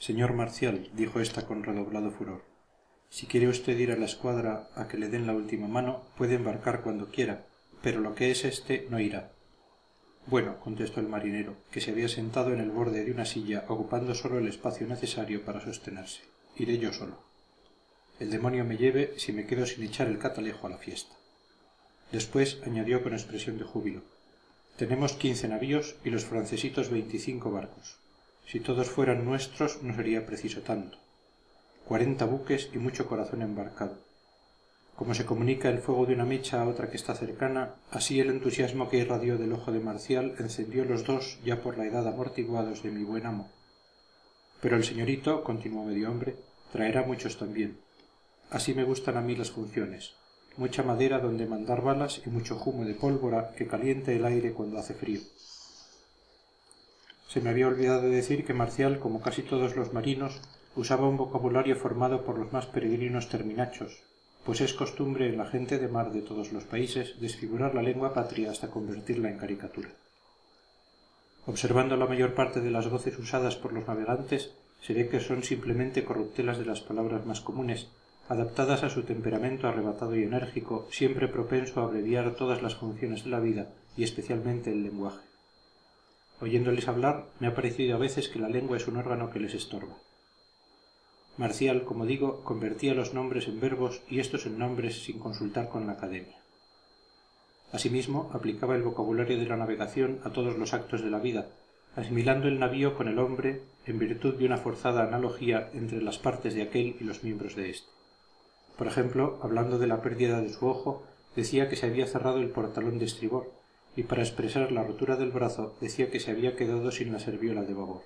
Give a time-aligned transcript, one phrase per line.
[0.00, 2.44] Señor Marcial, dijo ésta con redoblado furor,
[3.10, 6.36] si quiere usted ir a la escuadra a que le den la última mano, puede
[6.36, 7.44] embarcar cuando quiera,
[7.82, 9.32] pero lo que es éste no irá.
[10.24, 14.14] Bueno, contestó el marinero, que se había sentado en el borde de una silla, ocupando
[14.14, 16.22] solo el espacio necesario para sostenerse.
[16.56, 17.18] Iré yo solo.
[18.18, 21.14] El demonio me lleve si me quedo sin echar el catalejo a la fiesta.
[22.12, 24.02] Después añadió con expresión de júbilo
[24.78, 27.96] tenemos quince navíos y los francesitos veinticinco barcos.
[28.46, 30.98] Si todos fueran nuestros no sería preciso tanto.
[31.84, 33.98] Cuarenta buques y mucho corazón embarcado.
[34.94, 38.30] Como se comunica el fuego de una mecha a otra que está cercana así el
[38.30, 42.84] entusiasmo que irradió del ojo de marcial encendió los dos ya por la edad amortiguados
[42.84, 43.50] de mi buen amo.
[44.62, 46.36] Pero el señorito continuó medio hombre
[46.70, 47.80] traerá muchos también.
[48.48, 50.14] Así me gustan a mí las funciones
[50.58, 54.78] mucha madera donde mandar balas y mucho humo de pólvora que caliente el aire cuando
[54.78, 55.20] hace frío.
[57.28, 60.40] Se me había olvidado decir que marcial como casi todos los marinos
[60.76, 64.02] usaba un vocabulario formado por los más peregrinos terminachos
[64.48, 68.14] pues es costumbre en la gente de mar de todos los países desfigurar la lengua
[68.14, 69.90] patria hasta convertirla en caricatura.
[71.44, 75.42] Observando la mayor parte de las voces usadas por los navegantes se ve que son
[75.42, 77.88] simplemente corruptelas de las palabras más comunes
[78.28, 83.30] adaptadas a su temperamento arrebatado y enérgico siempre propenso a abreviar todas las funciones de
[83.30, 85.24] la vida y especialmente el lenguaje.
[86.40, 89.54] Oyéndoles hablar me ha parecido a veces que la lengua es un órgano que les
[89.54, 89.96] estorba.
[91.38, 95.86] Marcial como digo convertía los nombres en verbos y estos en nombres sin consultar con
[95.86, 96.36] la academia.
[97.72, 101.48] Asimismo aplicaba el vocabulario de la navegación a todos los actos de la vida
[101.96, 106.54] asimilando el navío con el hombre en virtud de una forzada analogía entre las partes
[106.54, 107.97] de aquél y los miembros de éste
[108.78, 111.02] por ejemplo hablando de la pérdida de su ojo
[111.34, 113.52] decía que se había cerrado el portalón de estribor
[113.96, 117.62] y para expresar la rotura del brazo decía que se había quedado sin la serviola
[117.62, 118.02] de babor.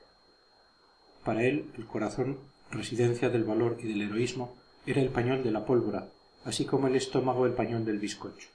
[1.24, 2.38] Para él el corazón
[2.70, 4.56] residencia del valor y del heroísmo
[4.86, 6.08] era el pañol de la pólvora
[6.44, 8.48] así como el estómago el pañol del bizcocho.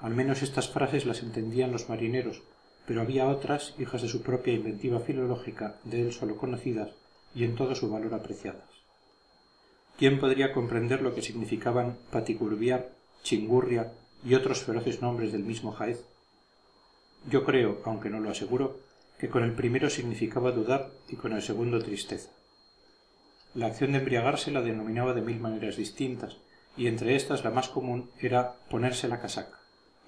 [0.00, 2.42] Al menos estas frases las entendían los marineros
[2.84, 6.90] pero había otras hijas de su propia inventiva filológica de él sólo conocidas
[7.32, 8.67] y en todo su valor apreciadas
[9.98, 12.90] quién podría comprender lo que significaban paticurbiar
[13.22, 13.92] chingurria
[14.24, 16.04] y otros feroces nombres del mismo jaez
[17.28, 18.78] yo creo aunque no lo aseguro
[19.18, 22.30] que con el primero significaba dudar y con el segundo tristeza.
[23.54, 26.36] La acción de embriagarse la denominaba de mil maneras distintas
[26.76, 29.58] y entre éstas la más común era ponerse la casaca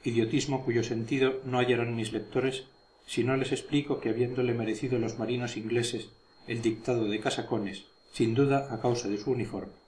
[0.03, 2.65] idiotismo cuyo sentido no hallarán mis lectores
[3.07, 6.11] si no les explico que habiéndole merecido los marinos ingleses
[6.47, 9.80] el dictado de casacones sin duda a causa de su uniforme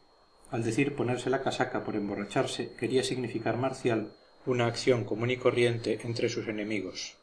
[0.52, 4.12] al decir ponerse la casaca por emborracharse quería significar marcial
[4.44, 7.16] una acción común y corriente entre sus enemigos.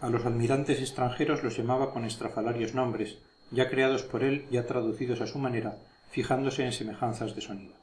[0.00, 3.18] A los almirantes extranjeros los llamaba con estrafalarios nombres
[3.50, 5.78] ya creados por él ya traducidos a su manera
[6.10, 7.74] fijándose en semejanzas de sonido.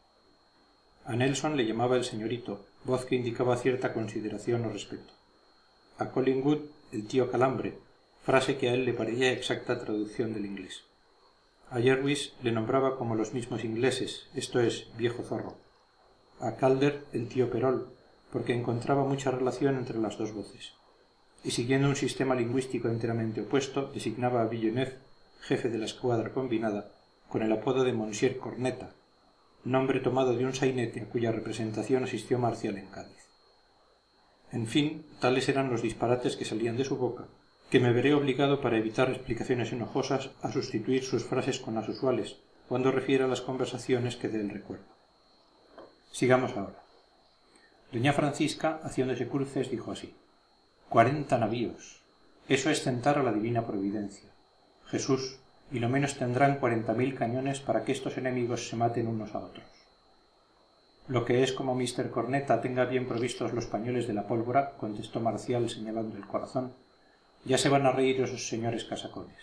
[1.04, 5.14] A nelson le llamaba el señorito voz que indicaba cierta consideración o respeto.
[5.98, 6.62] A collingwood
[6.94, 7.78] el tío calambre
[8.24, 10.89] frase que a él le parecía exacta traducción del inglés
[11.78, 15.58] jerwis le nombraba como los mismos ingleses esto es viejo zorro.
[16.40, 17.94] A calder el tío perol
[18.32, 20.74] porque encontraba mucha relación entre las dos voces.
[21.44, 24.98] Y siguiendo un sistema lingüístico enteramente opuesto designaba a villeneuve
[25.42, 26.92] jefe de la escuadra combinada
[27.30, 28.96] con el apodo de monsieur corneta
[29.64, 33.30] nombre tomado de un sainete a cuya representación asistió marcial en cádiz.
[34.52, 37.28] En fin tales eran los disparates que salían de su boca
[37.70, 42.38] que me veré obligado para evitar explicaciones enojosas a sustituir sus frases con las usuales
[42.68, 44.86] cuando refiera las conversaciones que de él recuerdo.
[46.12, 46.84] Sigamos ahora.
[47.92, 50.16] Doña francisca haciéndose cruces dijo así.
[50.90, 52.02] Cuarenta navíos.
[52.48, 54.30] Eso es tentar a la divina providencia.
[54.86, 55.40] Jesús
[55.72, 59.40] y lo menos tendrán cuarenta mil cañones para que estos enemigos se maten unos a
[59.40, 59.66] otros.
[61.08, 65.20] Lo que es como mr corneta tenga bien provistos los pañoles de la pólvora contestó
[65.20, 66.74] marcial señalando el corazón
[67.46, 69.38] ya se van a reír esos señores casacones.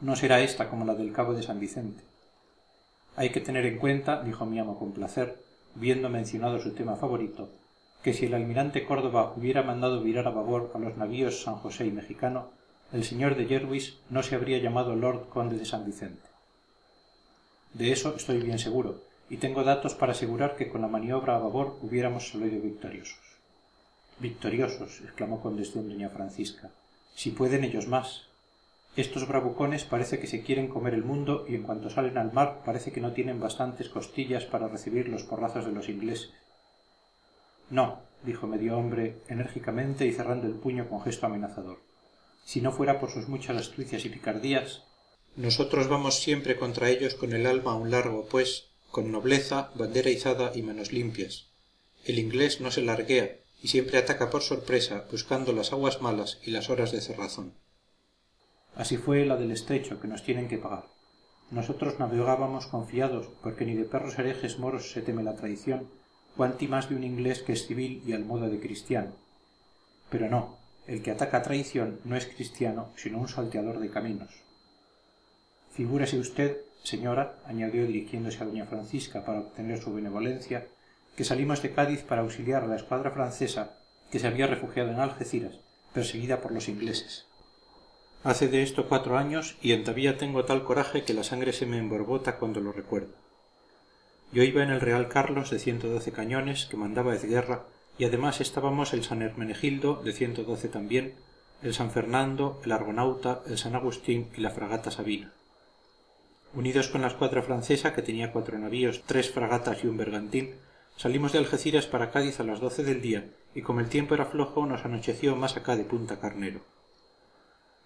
[0.00, 2.02] No será ésta como la del cabo de san vicente.
[3.16, 5.40] Hay que tener en cuenta dijo mi amo con placer
[5.74, 7.48] viendo mencionado su tema favorito
[8.02, 11.86] que si el almirante córdoba hubiera mandado virar a babor a los navíos san josé
[11.86, 12.50] y mexicano
[12.92, 16.28] el señor de jerwis no se habría llamado lord conde de san vicente.
[17.72, 19.00] De eso estoy bien seguro
[19.30, 23.24] y tengo datos para asegurar que con la maniobra a babor hubiéramos salido victoriosos.
[24.18, 26.70] Victoriosos exclamó con desdén doña francisca
[27.14, 28.28] si pueden ellos más.
[28.96, 32.62] Estos bravucones parece que se quieren comer el mundo y en cuanto salen al mar
[32.64, 36.30] parece que no tienen bastantes costillas para recibir los porrazos de los ingleses.
[37.70, 41.80] No dijo medio hombre enérgicamente y cerrando el puño con gesto amenazador.
[42.44, 44.84] Si no fuera por sus muchas astucias y picardías
[45.36, 50.10] nosotros vamos siempre contra ellos con el alma a un largo pues con nobleza bandera
[50.10, 51.50] izada y manos limpias.
[52.04, 56.50] El inglés no se larguea y siempre ataca por sorpresa buscando las aguas malas y
[56.50, 57.54] las horas de cerrazón.
[58.74, 60.86] Así fue la del estrecho que nos tienen que pagar.
[61.50, 65.88] Nosotros navegábamos confiados porque ni de perros herejes moros se teme la traición
[66.36, 69.12] cuanti más de un inglés que es civil y al modo de cristiano.
[70.10, 74.30] Pero no el que ataca a traición no es cristiano sino un salteador de caminos.
[75.72, 80.66] Figúrese usted señora añadió dirigiéndose a doña francisca para obtener su benevolencia
[81.16, 83.76] que salimos de cádiz para auxiliar a la escuadra francesa
[84.10, 85.58] que se había refugiado en algeciras
[85.94, 87.24] perseguida por los ingleses.
[88.24, 91.78] Hace de esto cuatro años y entavía tengo tal coraje que la sangre se me
[91.78, 93.14] emborbota cuando lo recuerdo.
[94.32, 97.64] Yo iba en el real carlos de cañones que mandaba ezguerra
[97.96, 100.12] y además estábamos el san hermenegildo de
[100.68, 101.14] también
[101.62, 105.32] el san fernando el argonauta el san agustín y la fragata sabina.
[106.54, 110.54] Unidos con la escuadra francesa que tenía cuatro navíos tres fragatas y un bergantín
[110.96, 114.26] salimos de algeciras para cádiz a las doce del día y como el tiempo era
[114.26, 116.60] flojo nos anocheció más acá de punta carnero.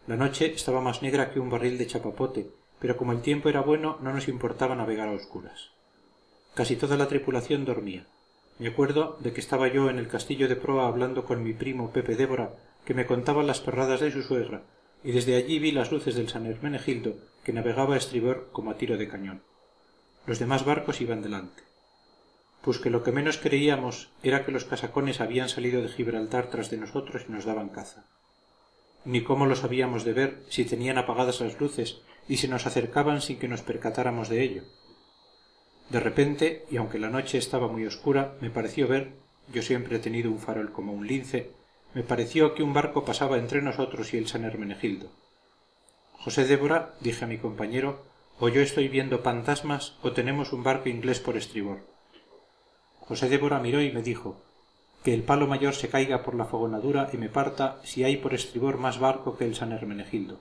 [0.07, 3.61] La noche estaba más negra que un barril de chapapote pero como el tiempo era
[3.61, 5.71] bueno no nos importaba navegar a oscuras.
[6.55, 8.07] Casi toda la tripulación dormía.
[8.59, 11.93] Me acuerdo de que estaba yo en el castillo de proa hablando con mi primo
[11.93, 12.55] pepe débora
[12.85, 14.63] que me contaba las perradas de su suegra
[15.05, 17.15] y desde allí vi las luces del san hermenegildo
[17.45, 19.43] que navegaba a estribor como a tiro de cañón.
[20.27, 21.68] Los demás barcos iban delante
[22.69, 26.69] pues que lo que menos creíamos era que los casacones habían salido de gibraltar tras
[26.69, 28.05] de nosotros y nos daban caza.
[29.07, 33.23] Ni cómo los habíamos de ver si tenían apagadas las luces y se nos acercaban
[33.23, 34.65] sin que nos percatáramos de ello.
[35.89, 39.15] De repente y aunque la noche estaba muy oscura me pareció ver
[39.51, 41.53] yo siempre he tenido un farol como un lince
[41.95, 45.11] me pareció que un barco pasaba entre nosotros y el san hermenegildo.
[46.13, 48.05] José débora dije a mi compañero
[48.39, 51.97] o yo estoy viendo fantasmas o tenemos un barco inglés por estribor
[53.09, 54.37] josé débora miró y me dijo
[55.03, 58.35] que el palo mayor se caiga por la fogonadura y me parta si hay por
[58.35, 60.39] estribor más barco que el san hermenegildo.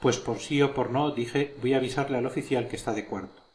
[0.00, 3.06] Pues por sí o por no dije voy a avisarle al oficial que está de
[3.06, 3.46] cuarto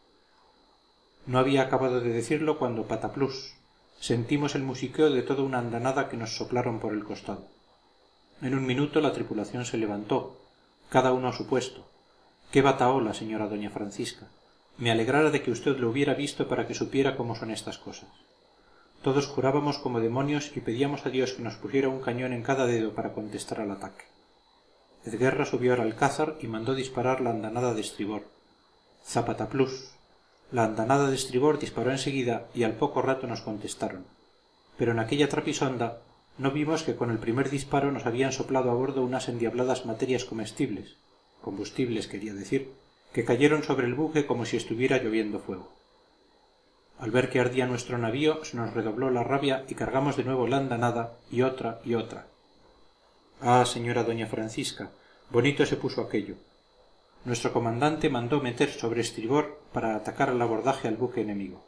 [1.26, 3.54] no había acabado de decirlo cuando pataplús
[4.00, 7.48] sentimos el musiqueo de toda una andanada que nos soplaron por el costado.
[8.42, 10.38] En un minuto la tripulación se levantó
[10.90, 11.86] cada uno a su puesto.
[12.52, 14.28] Qué batahola señora doña francisca
[14.82, 18.10] me alegrara de que usted lo hubiera visto para que supiera cómo son estas cosas.
[19.04, 22.66] Todos jurábamos como demonios y pedíamos a dios que nos pusiera un cañón en cada
[22.66, 24.06] dedo para contestar al ataque.
[25.06, 28.24] Ezguerra subió al alcázar y mandó disparar la andanada de estribor.
[29.06, 29.92] Zapataplús
[30.52, 34.06] la andanada de estribor disparó en seguida y al poco rato nos contestaron.
[34.78, 36.02] Pero en aquella trapisonda
[36.40, 40.26] no vimos que con el primer disparo nos habían soplado a bordo unas endiabladas materias
[40.26, 40.98] comestibles.
[41.40, 42.81] Combustibles quería decir
[43.14, 45.70] que cayeron sobre el buque como si estuviera lloviendo fuego.
[47.00, 50.48] Al ver que ardía nuestro navío se nos redobló la rabia y cargamos de nuevo
[50.48, 52.28] la andanada y otra y otra.
[53.42, 54.92] Ah señora doña francisca
[55.32, 56.36] bonito se puso aquello.
[57.24, 61.64] Nuestro comandante mandó meter sobre estribor para atacar al abordaje al buque enemigo.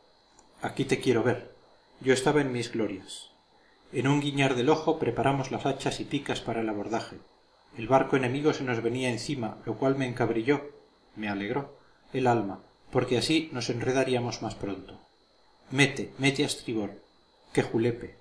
[0.62, 1.54] Aquí te quiero ver.
[2.02, 3.32] Yo estaba en mis glorias.
[3.94, 7.18] En un guiñar del ojo preparamos las hachas y picas para el abordaje.
[7.78, 10.73] El barco enemigo se nos venía encima lo cual me encabrilló
[11.16, 11.78] me alegró
[12.14, 15.00] el alma porque así nos enredaríamos más pronto.
[15.72, 17.02] Mete mete a estribor
[17.54, 18.18] qué julepe.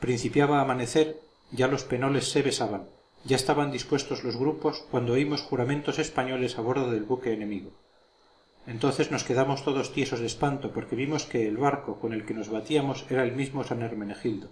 [0.00, 2.88] Principiaba a amanecer ya los penoles se besaban
[3.24, 7.72] ya estaban dispuestos los grupos cuando oímos juramentos españoles a bordo del buque enemigo.
[8.66, 12.34] Entonces nos quedamos todos tiesos de espanto porque vimos que el barco con el que
[12.34, 14.50] nos batíamos era el mismo san hermenegildo.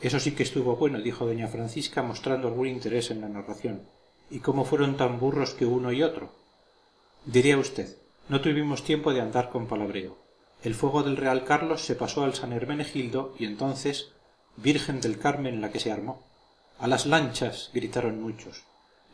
[0.00, 3.88] Eso sí que estuvo bueno dijo doña francisca mostrando algún interés en la narración
[4.30, 6.30] y cómo fueron tan burros que uno y otro
[7.24, 7.96] diré a usted
[8.28, 10.18] no tuvimos tiempo de andar con palabreo.
[10.62, 14.12] El fuego del real carlos se pasó al san hermenegildo y entonces
[14.56, 16.22] virgen del carmen la que se armó.
[16.78, 18.62] A las lanchas gritaron muchos.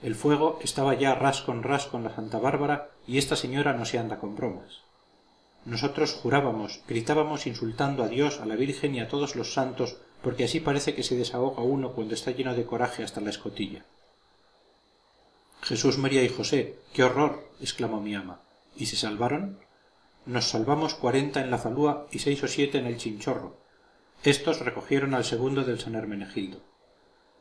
[0.03, 3.85] El fuego estaba ya ras con ras con la santa bárbara y esta señora no
[3.85, 4.83] se anda con bromas.
[5.65, 10.45] Nosotros jurábamos gritábamos insultando a dios a la virgen y a todos los santos porque
[10.45, 13.85] así parece que se desahoga uno cuando está lleno de coraje hasta la escotilla
[15.71, 18.41] jesús maría y josé qué horror exclamó mi ama.
[18.77, 19.61] Y se salvaron
[20.27, 23.57] nos salvamos cuarenta en la falúa y seis o siete en el chinchorro.
[24.25, 26.61] Éstos recogieron al segundo del san hermenegildo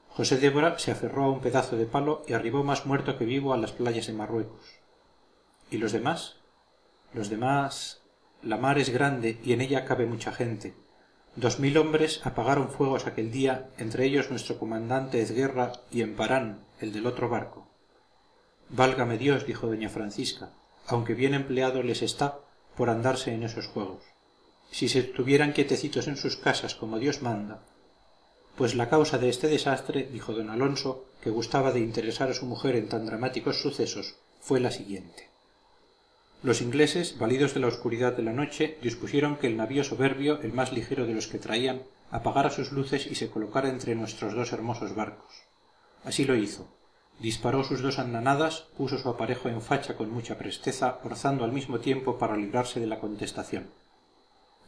[0.09, 3.51] josé débora se aferró a un pedazo de palo y arribó más muerto que vivo
[3.51, 4.79] a las playas de marruecos.
[5.71, 6.35] Y los demás
[7.13, 8.03] los demás
[8.43, 10.75] la mar es grande y en ella cabe mucha gente.
[11.35, 16.93] Dos mil hombres apagaron fuegos aquel día entre ellos nuestro comandante ezguerra y emparán el
[16.93, 17.68] del otro barco
[18.69, 20.53] válgame dios dijo doña francisca
[20.89, 22.39] aunque bien empleado les está
[22.75, 24.03] por andarse en esos juegos.
[24.71, 27.61] Si se estuvieran quietecitos en sus casas como dios manda
[28.59, 32.45] pues la causa de este desastre dijo don alonso que gustaba de interesar a su
[32.45, 35.29] mujer en tan dramáticos sucesos fue la siguiente.
[36.43, 40.51] Los ingleses validos de la oscuridad de la noche dispusieron que el navío soberbio el
[40.51, 44.51] más ligero de los que traían apagara sus luces y se colocara entre nuestros dos
[44.51, 45.31] hermosos barcos.
[46.03, 46.78] Así lo hizo
[47.19, 51.79] disparó sus dos andanadas puso su aparejo en facha con mucha presteza forzando al mismo
[51.79, 53.69] tiempo para librarse de la contestación.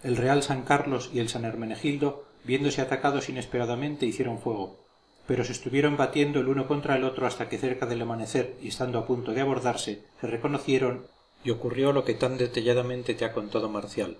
[0.03, 4.81] El real san carlos y el san hermenegildo viéndose atacados inesperadamente hicieron fuego
[5.27, 8.67] pero se estuvieron batiendo el uno contra el otro hasta que cerca del amanecer y
[8.67, 11.07] estando a punto de abordarse se reconocieron
[11.43, 14.17] y ocurrió lo que tan detalladamente te ha contado marcial.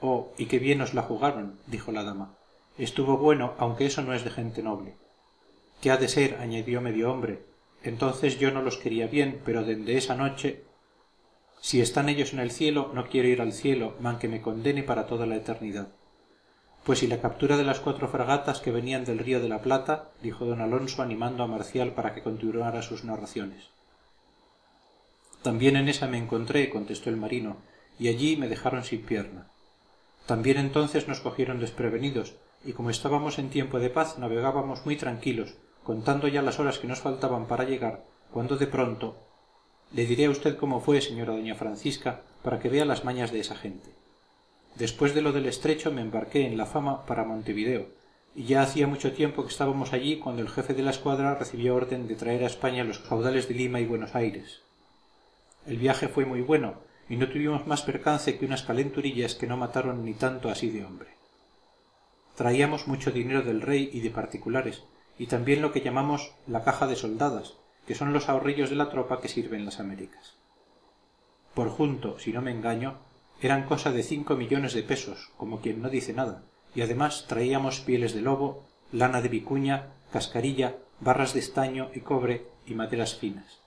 [0.00, 2.34] Oh y qué bien os la jugaron dijo la dama.
[2.78, 4.96] Estuvo bueno aunque eso no es de gente noble.
[5.82, 7.49] Qué ha de ser añadió medio hombre
[7.82, 10.64] entonces yo no los quería bien pero dende esa noche
[11.60, 14.82] si están ellos en el cielo no quiero ir al cielo man que me condene
[14.82, 15.88] para toda la eternidad.
[16.84, 20.10] Pues y la captura de las cuatro fragatas que venían del río de la plata
[20.22, 23.68] dijo don alonso animando a marcial para que continuara sus narraciones.
[25.42, 27.58] También en esa me encontré contestó el marino
[27.98, 29.48] y allí me dejaron sin pierna.
[30.24, 35.56] También entonces nos cogieron desprevenidos y como estábamos en tiempo de paz navegábamos muy tranquilos
[35.84, 39.16] contando ya las horas que nos faltaban para llegar cuando de pronto
[39.92, 43.40] le diré a usted cómo fue señora doña francisca para que vea las mañas de
[43.40, 43.90] esa gente.
[44.76, 47.88] Después de lo del estrecho me embarqué en la fama para montevideo
[48.34, 51.74] y ya hacía mucho tiempo que estábamos allí cuando el jefe de la escuadra recibió
[51.74, 54.62] orden de traer a españa los caudales de lima y buenos aires.
[55.66, 56.74] El viaje fue muy bueno
[57.08, 60.84] y no tuvimos más percance que unas calenturillas que no mataron ni tanto así de
[60.84, 61.08] hombre.
[62.36, 64.84] Traíamos mucho dinero del rey y de particulares
[65.20, 68.88] y también lo que llamamos la caja de soldadas que son los ahorrillos de la
[68.88, 70.38] tropa que sirve en las américas.
[71.52, 73.00] Por junto si no me engaño
[73.42, 77.80] eran cosa de cinco millones de pesos como quien no dice nada y además traíamos
[77.80, 83.60] pieles de lobo lana de vicuña cascarilla barras de estaño y cobre y maderas finas.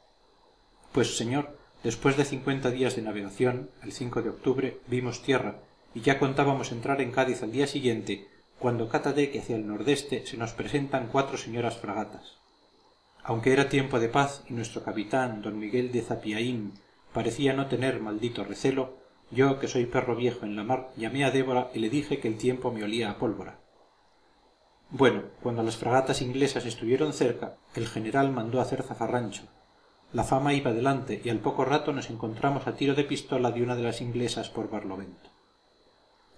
[0.92, 5.60] Pues señor después de cincuenta días de navegación el de octubre vimos tierra
[5.94, 8.33] y ya contábamos entrar en cádiz al día siguiente
[8.64, 12.38] cuando que hacia el nordeste se nos presentan cuatro señoras fragatas.
[13.22, 16.72] Aunque era tiempo de paz y nuestro capitán don miguel de zapiaín
[17.12, 19.00] parecía no tener maldito recelo
[19.32, 22.30] yo que soy perro viejo en la mar llamé a débora y le dije que
[22.30, 23.60] el tiempo me olía a pólvora.
[24.90, 29.44] Bueno cuando las fragatas inglesas estuvieron cerca el general mandó hacer zafarrancho.
[30.14, 33.62] La fama iba delante y al poco rato nos encontramos a tiro de pistola de
[33.62, 35.33] una de las inglesas por barlovento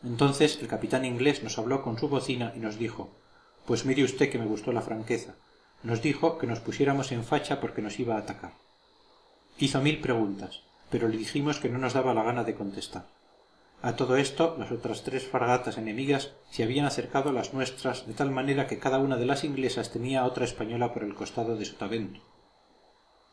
[0.05, 3.09] entonces el capitán inglés nos habló con su bocina y nos dijo
[3.65, 5.35] pues mire usted que me gustó la franqueza
[5.83, 8.53] nos dijo que nos pusiéramos en facha porque nos iba a atacar.
[9.57, 13.07] Hizo mil preguntas pero le dijimos que no nos daba la gana de contestar.
[13.81, 18.13] A todo esto las otras tres fragatas enemigas se habían acercado a las nuestras de
[18.13, 21.65] tal manera que cada una de las inglesas tenía otra española por el costado de
[21.65, 22.21] sotavento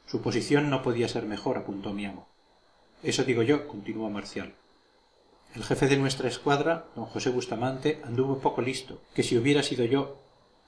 [0.06, 2.28] su posición no podía ser mejor apuntó mi amo.
[3.02, 4.54] Eso digo yo continuó marcial
[5.54, 9.84] el jefe de nuestra escuadra don josé bustamante anduvo poco listo que si hubiera sido
[9.84, 10.18] yo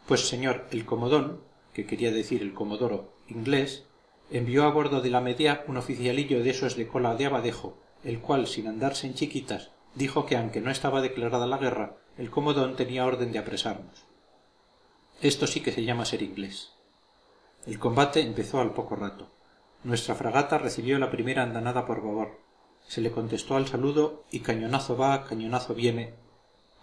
[0.06, 1.40] pues señor el comodón
[1.72, 3.86] que quería decir el comodoro inglés
[4.30, 8.20] envió a bordo de la medea un oficialillo de esos de cola de abadejo el
[8.20, 12.76] cual sin andarse en chiquitas dijo que aunque no estaba declarada la guerra el comodón
[12.76, 14.04] tenía orden de apresarnos.
[15.20, 16.72] Esto sí que se llama ser inglés.
[17.66, 19.32] El combate empezó al poco rato.
[19.82, 22.43] Nuestra fragata recibió la primera andanada por babor
[22.86, 26.14] se le contestó al saludo y cañonazo va cañonazo viene.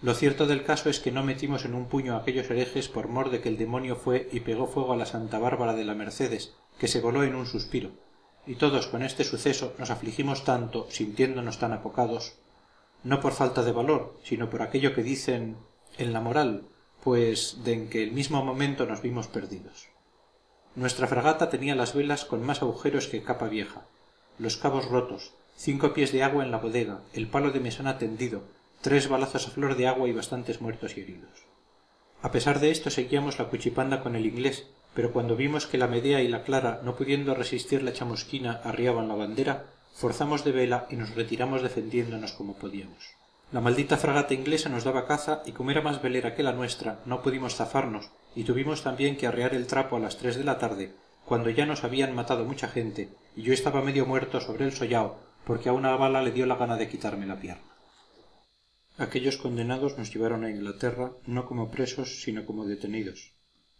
[0.01, 3.07] Lo cierto del caso es que no metimos en un puño a aquellos herejes por
[3.07, 5.93] mor de que el demonio fue y pegó fuego a la santa bárbara de la
[5.93, 7.91] mercedes que se voló en un suspiro.
[8.47, 12.39] Y todos con este suceso nos afligimos tanto sintiéndonos tan apocados
[13.03, 15.57] no por falta de valor sino por aquello que dicen
[15.97, 16.65] en la moral
[17.03, 19.89] pues de en que el mismo momento nos vimos perdidos.
[20.75, 23.85] Nuestra fragata tenía las velas con más agujeros que capa vieja
[24.37, 28.41] los cabos rotos cinco pies de agua en la bodega el palo de mesana tendido
[28.81, 31.45] tres balazos a flor de agua y bastantes muertos y heridos.
[32.23, 34.65] A pesar de esto seguíamos la cuchipanda con el inglés
[34.95, 39.07] pero cuando vimos que la medea y la clara no pudiendo resistir la chamusquina arriaban
[39.07, 43.13] la bandera forzamos de vela y nos retiramos defendiéndonos como podíamos.
[43.51, 47.01] La maldita fragata inglesa nos daba caza y como era más velera que la nuestra
[47.05, 50.57] no pudimos zafarnos y tuvimos también que arrear el trapo a las tres de la
[50.57, 54.73] tarde cuando ya nos habían matado mucha gente y yo estaba medio muerto sobre el
[54.73, 57.75] sollao porque a una bala le dio la gana de quitarme la pierna.
[58.97, 63.33] Aquellos condenados nos llevaron a inglaterra no como presos sino como detenidos.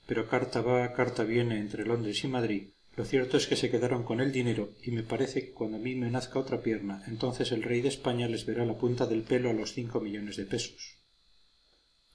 [0.06, 2.72] Pero carta va carta viene entre londres y madrid.
[2.98, 5.80] Lo cierto es que se quedaron con el dinero y me parece que cuando a
[5.80, 9.24] mí me nazca otra pierna entonces el rey de españa les verá la punta del
[9.24, 10.98] pelo a los cinco millones de pesos.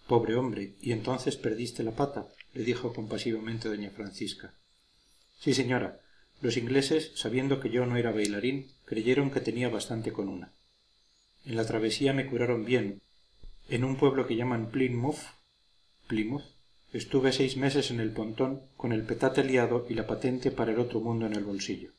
[0.07, 4.55] Pobre hombre y entonces perdiste la pata le dijo compasivamente doña francisca.
[5.39, 6.03] Sí señora
[6.43, 10.53] los ingleses sabiendo que yo no era bailarín creyeron que tenía bastante con una.
[11.45, 13.03] En la travesía me curaron bien.
[13.69, 15.21] En un pueblo que llaman plymouth
[16.93, 20.79] estuve seis meses en el pontón con el petate liado y la patente para el
[20.79, 21.91] otro mundo en el bolsillo.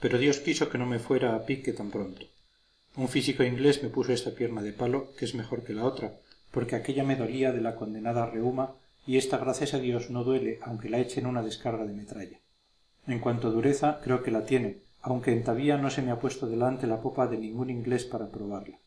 [0.00, 2.26] Pero dios quiso que no me fuera a pique tan pronto.
[2.96, 6.18] Un físico inglés me puso esta pierna de palo que es mejor que la otra
[6.50, 8.74] porque aquella me dolía de la condenada reuma
[9.06, 12.40] y ésta gracias a dios no duele aunque la echen una descarga de metralla.
[13.06, 16.46] En cuanto a dureza creo que la tiene aunque entavía no se me ha puesto
[16.46, 18.78] delante la popa de ningún inglés para probarla.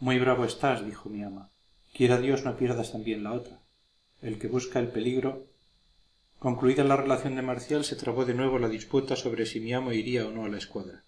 [0.00, 1.50] Muy bravo estás dijo mi ama.
[1.92, 3.60] Quiera dios no pierdas también la otra.
[4.22, 5.46] El que busca el peligro.
[6.38, 9.92] Concluida la relación de marcial se trabó de nuevo la disputa sobre si mi amo
[9.92, 11.04] iría o no a la escuadra.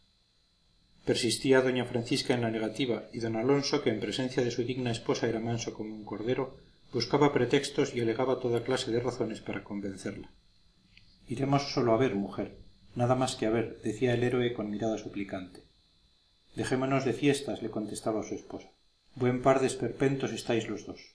[1.07, 4.91] Persistía doña francisca en la negativa y don alonso que en presencia de su digna
[4.91, 6.57] esposa era manso como un cordero
[6.93, 10.31] buscaba pretextos y alegaba toda clase de razones para convencerla.
[11.29, 12.59] Iremos sólo a ver mujer
[12.95, 15.63] nada más que a ver decía el héroe con mirada suplicante.
[16.57, 18.69] Dejémonos de fiestas le contestaba su esposa.
[19.15, 21.15] Buen par de esperpentos estáis los dos.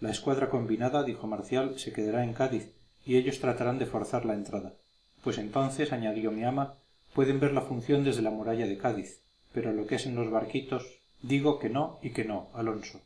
[0.00, 2.72] La escuadra combinada dijo marcial se quedará en cádiz
[3.04, 4.74] y ellos tratarán de forzar la entrada.
[5.22, 6.74] Pues entonces añadió mi ama
[7.14, 10.30] pueden ver la función desde la muralla de cádiz pero lo que es en los
[10.30, 13.00] barquitos digo que no y que no alonso.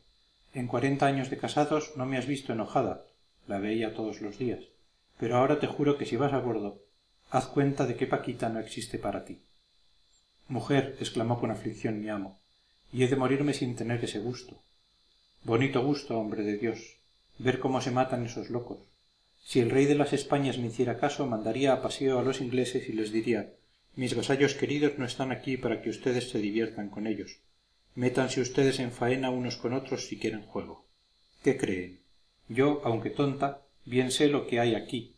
[0.53, 3.05] En cuarenta años de casados no me has visto enojada
[3.47, 4.63] la veía todos los días.
[5.19, 6.81] Pero ahora te juro que si vas a bordo
[7.29, 9.41] haz cuenta de que paquita no existe para ti.
[10.47, 12.39] Mujer exclamó con aflicción mi amo
[12.91, 14.61] y he de morirme sin tener ese gusto.
[15.43, 16.97] Bonito gusto hombre de dios
[17.37, 18.79] ver cómo se matan esos locos.
[19.45, 22.89] Si el rey de las españas me hiciera caso mandaría a paseo a los ingleses
[22.89, 23.53] y les diría
[23.95, 27.39] mis vasallos queridos no están aquí para que ustedes se diviertan con ellos.
[27.95, 30.89] Métanse ustedes en faena unos con otros si quieren juego
[31.43, 31.99] qué creen
[32.47, 35.15] yo aunque tonta bien sé lo que hay aquí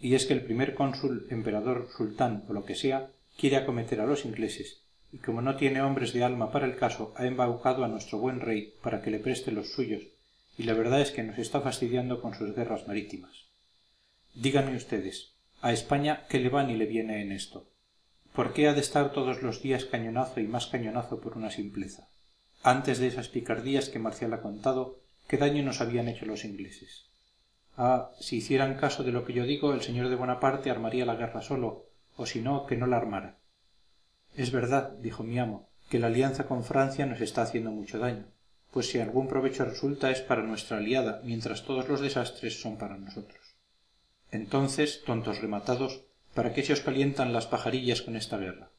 [0.00, 4.06] y es que el primer cónsul emperador sultán o lo que sea quiere acometer a
[4.06, 4.82] los ingleses.
[5.12, 8.40] Y como no tiene hombres de alma para el caso ha embaucado a nuestro buen
[8.40, 10.02] rey para que le preste los suyos.
[10.58, 13.46] Y la verdad es que nos está fastidiando con sus guerras marítimas.
[14.34, 17.70] Díganme ustedes a españa qué le va ni le viene en esto
[18.34, 22.08] por qué ha de estar todos los días cañonazo y más cañonazo por una simpleza
[22.62, 27.06] antes de esas picardías que marcial ha contado qué daño nos habían hecho los ingleses
[28.20, 31.42] si hicieran caso de lo que yo digo el señor de bonaparte armaría la guerra
[31.42, 33.38] solo o si no que no la armara.
[34.34, 38.26] Es verdad dijo mi amo que la alianza con francia nos está haciendo mucho daño
[38.70, 42.96] pues si algún provecho resulta es para nuestra aliada mientras todos los desastres son para
[42.96, 43.56] nosotros.
[44.30, 46.02] Entonces tontos rematados
[46.34, 48.70] para qué se os calientan las pajarillas con esta guerra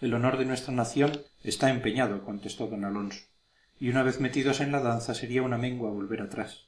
[0.00, 3.24] el honor de nuestra nación está empeñado contestó don alonso
[3.80, 6.65] y una vez metidos en la danza sería una mengua volver atrás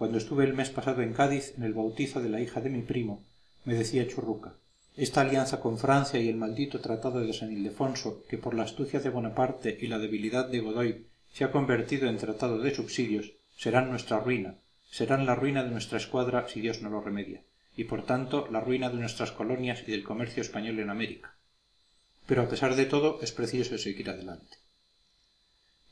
[0.00, 2.80] cuando estuve el mes pasado en cádiz en el bautizo de la hija de mi
[2.80, 3.22] primo
[3.66, 4.54] me decía churruca
[4.96, 9.00] esta alianza con francia y el maldito tratado de san ildefonso que por la astucia
[9.00, 13.90] de bonaparte y la debilidad de godoy se ha convertido en tratado de subsidios serán
[13.90, 14.54] nuestra ruina
[14.90, 17.42] serán la ruina de nuestra escuadra si dios no lo remedia
[17.76, 21.34] y por tanto la ruina de nuestras colonias y del comercio español en américa.
[22.26, 24.56] Pero a pesar de todo es preciso seguir adelante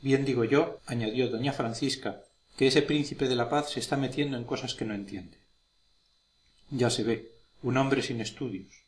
[0.01, 2.23] bien digo yo añadió doña francisca
[2.59, 5.39] que ese príncipe de la paz se está metiendo en cosas que no entiende.
[6.71, 7.31] Ya se ve
[7.63, 8.83] un hombre sin estudios.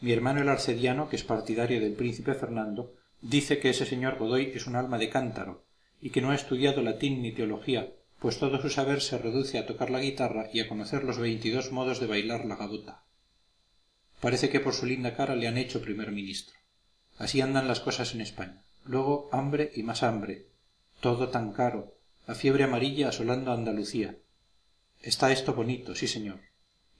[0.00, 4.52] Mi hermano el arcediano que es partidario del príncipe fernando dice que ese señor godoy
[4.54, 5.64] es un alma de cántaro
[6.00, 9.66] y que no ha estudiado latín ni teología pues todo su saber se reduce a
[9.66, 13.02] tocar la guitarra y a conocer los veintidós modos de bailar la gavota
[14.20, 16.56] parece que por su linda cara le han hecho primer ministro.
[17.18, 18.62] Así andan las cosas en españa.
[18.84, 20.46] Luego hambre y más hambre.
[21.00, 21.95] Todo tan caro
[22.26, 24.16] la fiebre amarilla asolando a andalucía.
[25.00, 26.40] Está esto bonito sí señor.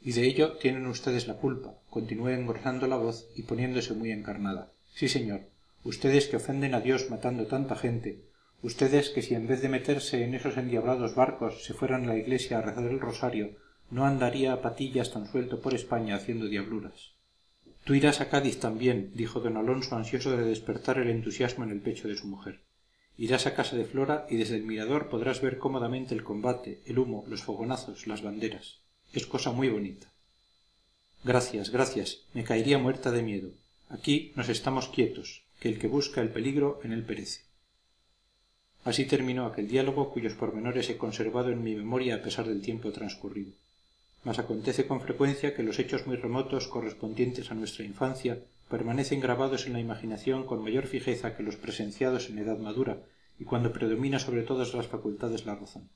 [0.00, 1.74] Y de ello tienen ustedes la culpa.
[1.90, 4.70] Continuó engrosando la voz y poniéndose muy encarnada.
[4.94, 5.40] Sí señor.
[5.82, 8.22] Ustedes que ofenden a dios matando tanta gente.
[8.62, 12.18] Ustedes que si en vez de meterse en esos endiablados barcos se fueran a la
[12.18, 13.56] iglesia a rezar el rosario
[13.90, 17.14] no andaría a patillas tan suelto por españa haciendo diabluras.
[17.82, 21.80] Tú irás a cádiz también dijo don alonso ansioso de despertar el entusiasmo en el
[21.80, 22.65] pecho de su mujer
[23.18, 26.98] irás a casa de flora y desde el mirador podrás ver cómodamente el combate el
[26.98, 28.78] humo los fogonazos las banderas.
[29.12, 30.06] Es cosa muy bonita.
[31.24, 32.22] Gracias gracias.
[32.34, 33.50] Me caería muerta de miedo.
[33.88, 37.42] Aquí nos estamos quietos que el que busca el peligro en él perece.
[38.84, 42.92] Así terminó aquel diálogo cuyos pormenores he conservado en mi memoria a pesar del tiempo
[42.92, 43.52] transcurrido.
[44.22, 49.66] Mas acontece con frecuencia que los hechos muy remotos correspondientes a nuestra infancia permanecen grabados
[49.66, 53.02] en la imaginación con mayor fijeza que los presenciados en edad madura
[53.38, 55.90] y cuando predomina sobre todas las facultades la razón.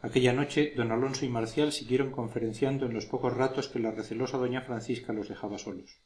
[0.00, 4.38] Aquella noche don alonso y marcial siguieron conferenciando en los pocos ratos que la recelosa
[4.38, 6.00] doña francisca los dejaba solos.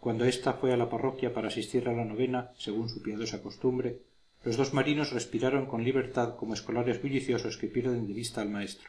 [0.00, 4.02] Cuando ésta fue a la parroquia para asistir a la novena según su piadosa costumbre
[4.42, 8.88] los dos marinos respiraron con libertad como escolares bulliciosos que pierden de vista al maestro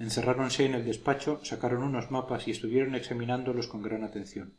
[0.00, 4.54] encerráronse en el despacho sacaron unos mapas y estuvieron examinándolos con gran atención.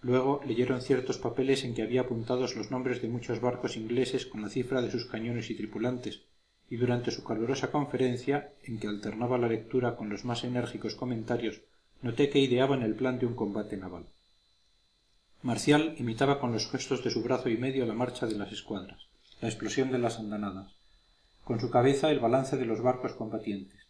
[0.00, 4.42] Luego leyeron ciertos papeles en que había apuntados los nombres de muchos barcos ingleses con
[4.42, 6.22] la cifra de sus cañones y tripulantes
[6.70, 11.62] y durante su calurosa conferencia en que alternaba la lectura con los más enérgicos comentarios
[12.02, 14.06] noté que ideaban el plan de un combate naval.
[15.42, 19.08] Marcial imitaba con los gestos de su brazo y medio la marcha de las escuadras
[19.40, 20.72] la explosión de las andanadas
[21.44, 23.83] con su cabeza el balance de los barcos combatientes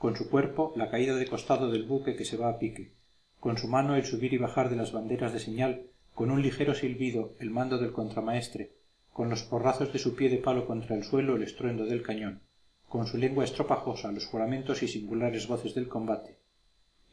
[0.00, 2.94] con su cuerpo la caída de costado del buque que se va a pique.
[3.38, 5.82] Con su mano el subir y bajar de las banderas de señal.
[6.14, 8.72] Con un ligero silbido el mando del contramaestre.
[9.12, 12.40] Con los porrazos de su pie de palo contra el suelo el estruendo del cañón.
[12.88, 16.38] Con su lengua estropajosa los juramentos y singulares voces del combate.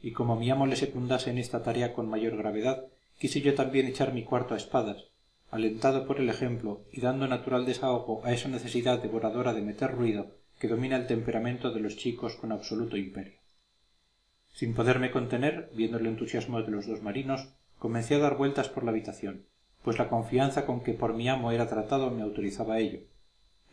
[0.01, 2.85] Y como mi amo le secundase en esta tarea con mayor gravedad
[3.19, 5.09] quise yo también echar mi cuarto a espadas
[5.51, 10.37] alentado por el ejemplo y dando natural desahogo a esa necesidad devoradora de meter ruido
[10.59, 13.39] que domina el temperamento de los chicos con absoluto imperio.
[14.53, 18.83] Sin poderme contener viendo el entusiasmo de los dos marinos comencé a dar vueltas por
[18.83, 19.45] la habitación
[19.87, 22.99] pues la confianza con que por mi amo era tratado me autorizaba a ello.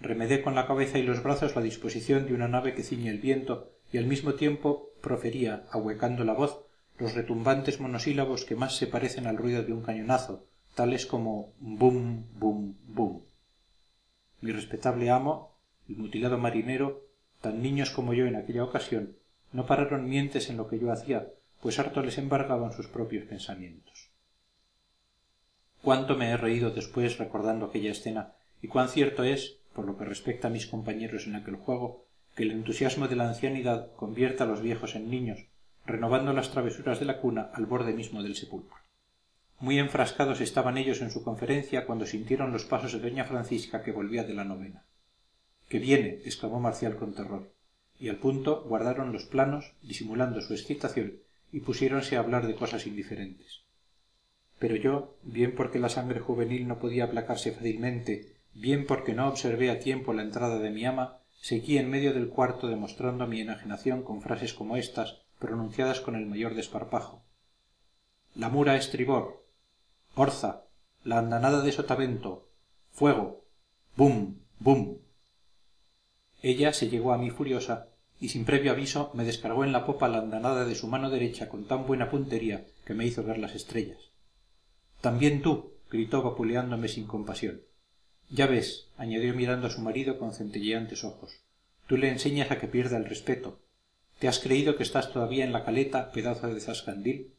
[0.01, 3.19] Remedé con la cabeza y los brazos la disposición de una nave que ciñe el
[3.19, 6.61] viento y al mismo tiempo profería ahuecando la voz
[6.99, 12.27] los retumbantes monosílabos que más se parecen al ruido de un cañonazo tales como bum
[12.39, 13.23] bum bum.
[14.41, 15.54] Mi respetable amo
[15.89, 17.05] el mutilado marinero
[17.41, 19.17] tan niños como yo en aquella ocasión
[19.53, 21.29] no pararon mientes en lo que yo hacía
[21.61, 24.11] pues harto les embargaban sus propios pensamientos.
[25.83, 30.05] Cuánto me he reído después recordando aquella escena y cuán cierto es por lo que
[30.05, 34.47] respecta a mis compañeros en aquel juego que el entusiasmo de la ancianidad convierte a
[34.47, 35.47] los viejos en niños
[35.87, 38.79] renovando las travesuras de la cuna al borde mismo del sepulcro.
[39.61, 43.93] Muy enfrascados estaban ellos en su conferencia cuando sintieron los pasos de doña francisca que
[43.93, 44.85] volvía de la novena
[45.69, 47.51] que viene exclamó marcial con terror.
[47.99, 51.15] Y al punto guardaron los planos disimulando su excitación
[51.53, 53.61] y pusiéronse a hablar de cosas indiferentes.
[54.59, 59.71] Pero yo bien porque la sangre juvenil no podía aplacarse fácilmente bien porque no observé
[59.71, 64.03] a tiempo la entrada de mi ama seguí en medio del cuarto demostrando mi enajenación
[64.03, 67.23] con frases como estas pronunciadas con el mayor desparpajo.
[68.35, 69.45] La mura estribor
[70.15, 70.65] orza
[71.05, 72.49] la andanada de sotavento
[72.93, 73.45] fuego
[73.97, 74.99] bum bum
[76.51, 77.89] ella se llegó a mí furiosa
[78.21, 81.49] y sin previo aviso me descargó en la popa la andanada de su mano derecha
[81.49, 84.11] con tan buena puntería que me hizo ver las estrellas.
[85.01, 87.63] También tú gritó vapuleándome sin compasión.
[88.29, 91.41] Ya ves añadió mirando a su marido con centelleantes ojos.
[91.87, 93.61] Tú le enseñas a que pierda el respeto.
[94.19, 97.33] Te has creído que estás todavía en la caleta pedazo de zascandil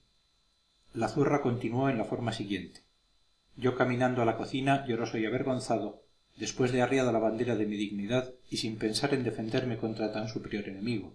[0.96, 2.80] la zurra continuó en la forma siguiente.
[3.58, 6.05] Yo caminando a la cocina lloroso y avergonzado
[6.36, 10.28] después de arriada la bandera de mi dignidad y sin pensar en defenderme contra tan
[10.28, 11.14] superior enemigo.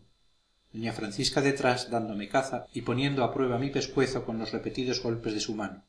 [0.72, 5.34] Doña francisca detrás dándome caza y poniendo a prueba mi pescuezo con los repetidos golpes
[5.34, 5.84] de su mano.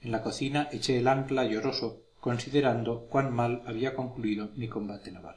[0.00, 5.36] En la cocina eché el ancla lloroso considerando cuán mal había concluido mi combate naval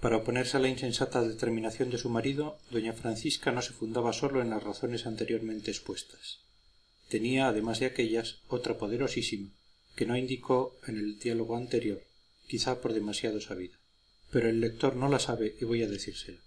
[0.00, 4.42] Para oponerse a la insensata determinación de su marido, doña Francisca no se fundaba solo
[4.42, 6.40] en las razones anteriormente expuestas.
[7.08, 9.50] Tenía, además de aquellas, otra poderosísima,
[9.96, 12.02] que no indicó en el diálogo anterior,
[12.46, 13.78] quizá por demasiado sabida.
[14.30, 16.40] Pero el lector no la sabe y voy a decírsela.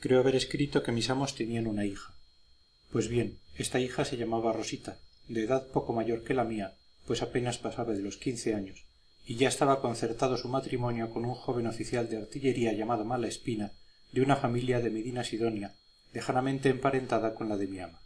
[0.00, 2.14] Creo haber escrito que mis amos tenían una hija.
[2.92, 4.98] Pues bien, esta hija se llamaba Rosita,
[5.30, 6.74] de edad poco mayor que la mía,
[7.06, 8.84] pues apenas pasaba de los quince años,
[9.24, 13.72] y ya estaba concertado su matrimonio con un joven oficial de artillería llamado Espina,
[14.12, 15.74] de una familia de Medina Sidonia,
[16.12, 18.00] lejanamente emparentada con la de mi ama.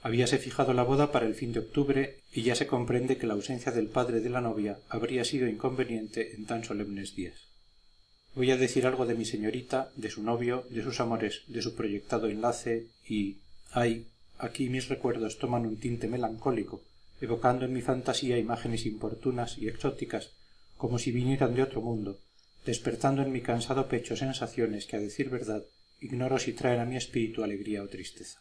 [0.00, 3.34] Habíase fijado la boda para el fin de octubre y ya se comprende que la
[3.34, 7.48] ausencia del padre de la novia habría sido inconveniente en tan solemnes días.
[8.34, 11.76] Voy a decir algo de mi señorita, de su novio, de sus amores, de su
[11.76, 13.38] proyectado enlace y
[13.72, 14.08] ay
[14.42, 16.82] aquí mis recuerdos toman un tinte melancólico
[17.20, 20.32] evocando en mi fantasía imágenes importunas y exóticas
[20.76, 22.18] como si vinieran de otro mundo
[22.66, 25.62] despertando en mi cansado pecho sensaciones que a decir verdad
[26.00, 28.40] ignoro si traen a mi espíritu alegría o tristeza.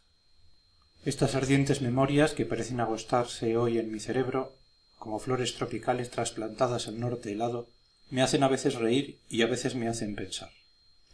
[1.05, 4.55] Estas ardientes memorias que parecen agostarse hoy en mi cerebro
[4.97, 7.69] como flores tropicales trasplantadas al norte helado
[8.09, 10.51] me hacen a veces reír y a veces me hacen pensar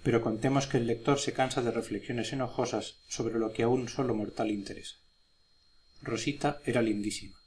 [0.03, 3.89] pero contemos que el lector se cansa de reflexiones enojosas sobre lo que a un
[3.89, 4.97] solo mortal interesa.
[6.01, 7.37] Rosita era lindísima.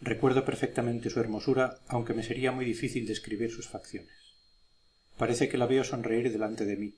[0.00, 4.16] Recuerdo perfectamente su hermosura aunque me sería muy difícil describir sus facciones.
[5.18, 6.94] Parece que la veo sonreír delante de mí.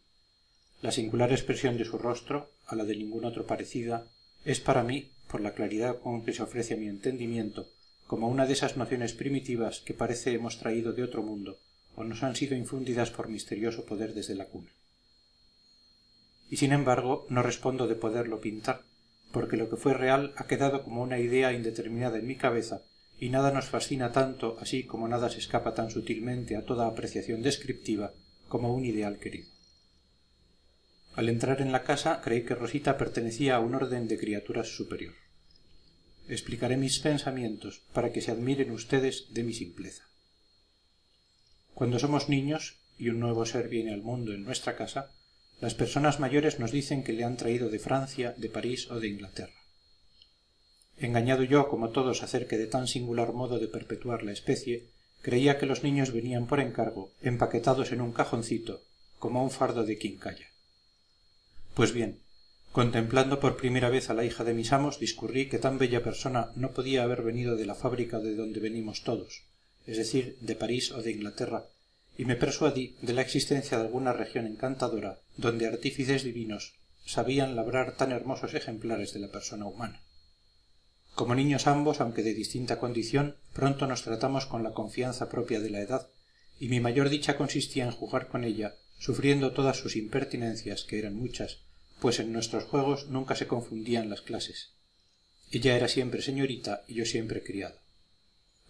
[0.82, 4.08] La singular expresión de su rostro a la de ningún otro parecida
[4.44, 7.68] es para mí por la claridad con que se ofrece a mi entendimiento
[8.06, 11.58] como una de esas nociones primitivas que parece hemos traído de otro mundo
[11.98, 14.70] o nos han sido infundidas por misterioso poder desde la cuna.
[16.48, 18.84] Y sin embargo no respondo de poderlo pintar
[19.32, 22.82] porque lo que fue real ha quedado como una idea indeterminada en mi cabeza
[23.18, 27.42] y nada nos fascina tanto así como nada se escapa tan sutilmente a toda apreciación
[27.42, 28.14] descriptiva
[28.48, 29.50] como un ideal querido.
[31.14, 35.14] Al entrar en la casa creí que rosita pertenecía a un orden de criaturas superior.
[36.28, 40.07] Explicaré mis pensamientos para que se admiren ustedes de mi simpleza
[41.78, 45.12] cuando somos niños y un nuevo ser viene al mundo en nuestra casa
[45.60, 49.06] las personas mayores nos dicen que le han traído de francia de parís o de
[49.06, 49.54] inglaterra.
[50.96, 54.88] Engañado yo como todos acerca de tan singular modo de perpetuar la especie
[55.22, 58.82] creía que los niños venían por encargo empaquetados en un cajoncito
[59.20, 60.48] como un fardo de quincalla
[61.74, 62.18] pues bien
[62.72, 66.50] contemplando por primera vez a la hija de mis amos discurrí que tan bella persona
[66.56, 69.44] no podía haber venido de la fábrica de donde venimos todos
[69.88, 71.64] es decir de parís o de inglaterra
[72.18, 76.74] y me persuadí de la existencia de alguna región encantadora donde artífices divinos
[77.06, 80.02] sabían labrar tan hermosos ejemplares de la persona humana.
[81.14, 85.70] Como niños ambos aunque de distinta condición pronto nos tratamos con la confianza propia de
[85.70, 86.08] la edad
[86.60, 91.14] y mi mayor dicha consistía en jugar con ella sufriendo todas sus impertinencias que eran
[91.14, 91.60] muchas
[91.98, 94.74] pues en nuestros juegos nunca se confundían las clases.
[95.50, 97.87] Ella era siempre señorita y yo siempre criado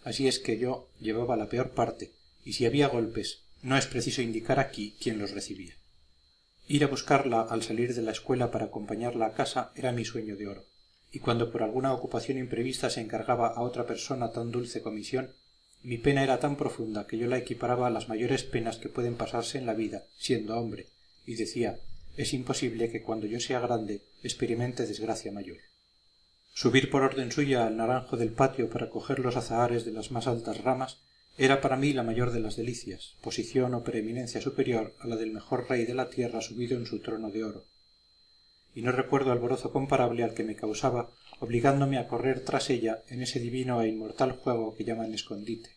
[0.03, 2.11] así es que yo llevaba la peor parte
[2.43, 5.75] y si había golpes no es preciso indicar aquí quién los recibía.
[6.67, 10.35] Ir a buscarla al salir de la escuela para acompañarla a casa era mi sueño
[10.35, 10.65] de oro
[11.11, 15.33] y cuando por alguna ocupación imprevista se encargaba a otra persona tan dulce comisión
[15.81, 19.15] mi pena era tan profunda que yo la equiparaba a las mayores penas que pueden
[19.15, 20.87] pasarse en la vida siendo hombre
[21.25, 21.79] y decía
[22.17, 25.57] es imposible que cuando yo sea grande experimente desgracia mayor
[26.59, 30.27] subir por orden suya al naranjo del patio para coger los azahares de las más
[30.27, 30.99] altas ramas
[31.37, 35.31] era para mí la mayor de las delicias posición o preeminencia superior a la del
[35.31, 37.63] mejor rey de la tierra subido en su trono de oro.
[38.75, 43.21] Y no recuerdo alborozo comparable al que me causaba obligándome a correr tras ella en
[43.21, 45.69] ese divino e inmortal juego que llaman escondite.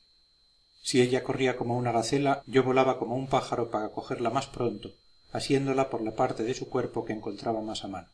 [0.83, 4.91] Si ella corría como una gacela yo volaba como un pájaro para cogerla más pronto
[5.31, 8.09] asiéndola por la parte de su cuerpo que encontraba más a mano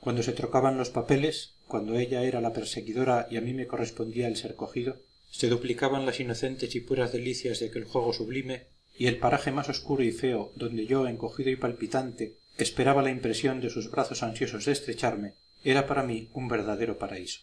[0.00, 4.28] cuando se trocaban los papeles cuando ella era la perseguidora y a mí me correspondía
[4.28, 8.66] el ser cogido se duplicaban las inocentes y puras delicias de aquel juego sublime
[8.98, 13.60] y el paraje más oscuro y feo donde yo encogido y palpitante esperaba la impresión
[13.60, 17.40] de sus brazos ansiosos de estrecharme era para mí un verdadero paraíso.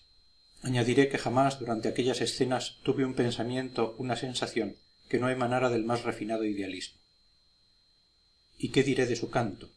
[0.62, 4.78] Añadiré que jamás durante aquellas escenas tuve un pensamiento una sensación
[5.10, 7.00] que no emanara del más refinado idealismo.
[8.58, 9.70] Y qué diré de su canto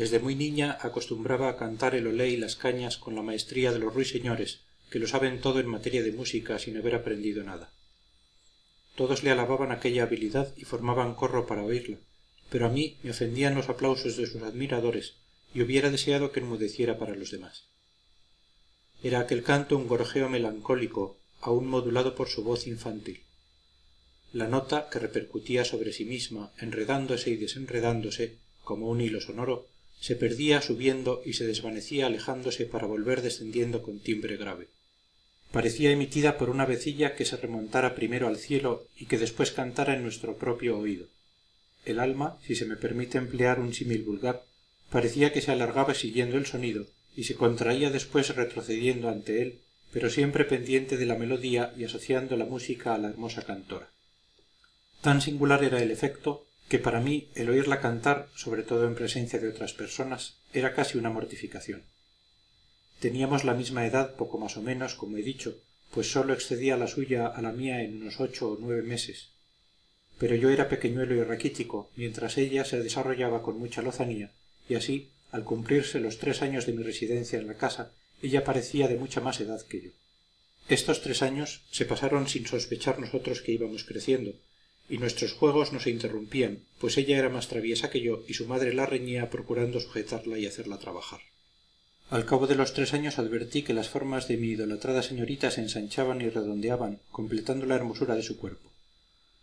[0.00, 3.80] desde muy niña acostumbraba a cantar el olé y las cañas con la maestría de
[3.80, 4.60] los ruiseñores
[4.90, 7.70] que lo saben todo en materia de música sin haber aprendido nada.
[8.96, 11.98] Todos le alababan aquella habilidad y formaban corro para oírla
[12.48, 15.16] pero a mí me ofendían los aplausos de sus admiradores
[15.52, 17.64] y hubiera deseado que enmudeciera para los demás.
[19.02, 23.20] Era aquel canto un gorjeo melancólico aún modulado por su voz infantil.
[24.32, 29.69] La nota que repercutía sobre sí misma enredándose y desenredándose como un hilo sonoro
[30.00, 34.68] se perdía subiendo y se desvanecía alejándose para volver descendiendo con timbre grave.
[35.52, 39.94] Parecía emitida por una vecilla que se remontara primero al cielo y que después cantara
[39.94, 41.06] en nuestro propio oído.
[41.84, 44.44] El alma si se me permite emplear un símil vulgar
[44.90, 46.86] parecía que se alargaba siguiendo el sonido
[47.16, 49.60] y se contraía después retrocediendo ante él
[49.92, 53.90] pero siempre pendiente de la melodía y asociando la música a la hermosa cantora.
[55.00, 59.40] Tan singular era el efecto que para mí el oírla cantar sobre todo en presencia
[59.40, 61.82] de otras personas era casi una mortificación.
[63.00, 65.58] Teníamos la misma edad poco más o menos como he dicho
[65.90, 69.30] pues sólo excedía la suya a la mía en unos ocho o nueve meses.
[70.20, 74.30] Pero yo era pequeñuelo y raquítico mientras ella se desarrollaba con mucha lozanía
[74.68, 77.90] y así al cumplirse los tres años de mi residencia en la casa
[78.22, 79.90] ella parecía de mucha más edad que yo.
[80.68, 84.34] Estos tres años se pasaron sin sospechar nosotros que íbamos creciendo
[84.90, 88.46] y nuestros juegos no se interrumpían pues ella era más traviesa que yo y su
[88.46, 91.20] madre la reñía procurando sujetarla y hacerla trabajar.
[92.08, 95.60] Al cabo de los tres años advertí que las formas de mi idolatrada señorita se
[95.60, 98.68] ensanchaban y redondeaban completando la hermosura de su cuerpo.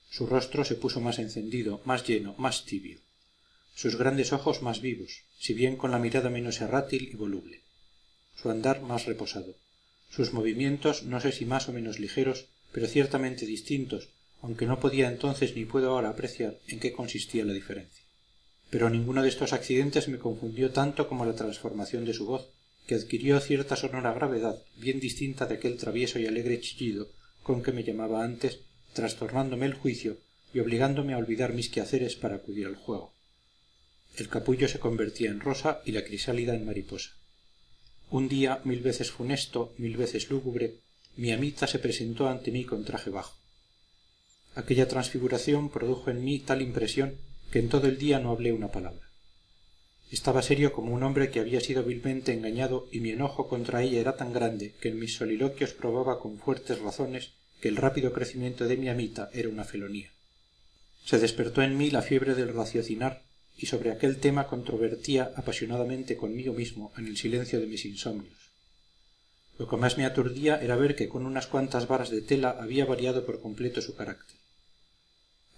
[0.10, 3.00] Su rostro se puso más encendido más lleno más tibio.
[3.74, 7.62] Sus grandes ojos más vivos si bien con la mirada menos errátil y voluble.
[8.36, 9.56] Su andar más reposado.
[10.10, 14.10] Sus movimientos no sé si más o menos ligeros pero ciertamente distintos
[14.42, 18.04] aunque no podía entonces ni puedo ahora apreciar en qué consistía la diferencia.
[18.70, 22.50] Pero ninguno de estos accidentes me confundió tanto como la transformación de su voz
[22.86, 27.10] que adquirió cierta sonora gravedad bien distinta de aquel travieso y alegre chillido
[27.44, 28.60] con que me llamaba antes
[28.94, 30.18] trastornándome el juicio
[30.54, 33.14] y obligándome a olvidar mis quehaceres para acudir al juego.
[34.18, 37.12] El capullo se convertía en rosa y la crisálida en mariposa.
[38.10, 40.76] Un día mil veces funesto mil veces lúgubre
[41.18, 43.36] mi amita se presentó ante mí con traje bajo
[44.58, 47.18] aquella transfiguración produjo en mí tal impresión
[47.52, 49.08] que en todo el día no hablé una palabra.
[50.10, 54.00] Estaba serio como un hombre que había sido vilmente engañado y mi enojo contra ella
[54.00, 58.68] era tan grande que en mis soliloquios probaba con fuertes razones que el rápido crecimiento
[58.68, 60.10] de mi amita era una felonía.
[61.06, 63.24] Se despertó en mí la fiebre del raciocinar
[63.58, 68.52] y sobre aquel tema controvertía apasionadamente conmigo mismo en el silencio de mis insomnios.
[69.60, 72.86] Lo que más me aturdía era ver que con unas cuantas varas de tela había
[72.86, 74.37] variado por completo su carácter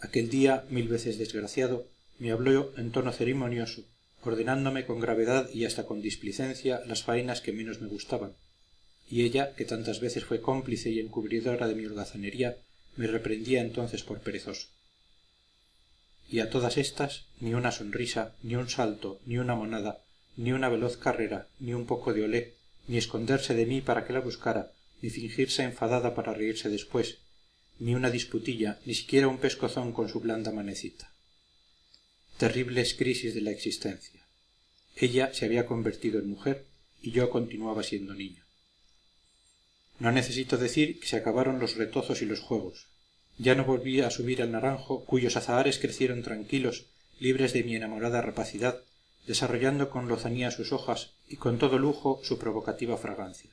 [0.02, 3.84] aquel día mil veces desgraciado me habló en tono ceremonioso
[4.24, 8.34] ordenándome con gravedad y hasta con displicencia las faenas que menos me gustaban.
[9.10, 12.58] Y ella que tantas veces fue cómplice y encubridora de mi holgazanería
[12.96, 14.68] me reprendía entonces por perezoso.
[16.30, 20.04] Y a todas estas ni una sonrisa ni un salto ni una monada
[20.38, 22.54] ni una veloz carrera ni un poco de olé
[22.88, 27.20] ni esconderse de mí para que la buscara ni fingirse enfadada para reírse después
[27.80, 31.12] ni una disputilla ni siquiera un pescozón con su blanda manecita.
[32.38, 34.26] Terribles crisis de la existencia.
[34.96, 36.66] Ella se había convertido en mujer
[37.02, 38.44] y yo continuaba siendo niño.
[40.00, 42.88] No necesito decir que se acabaron los retozos y los juegos.
[43.38, 46.88] Ya no volví a subir al naranjo cuyos azahares crecieron tranquilos
[47.20, 48.82] libres de mi enamorada rapacidad
[49.28, 53.52] desarrollando con lozanía sus hojas y con todo lujo su provocativa fragancia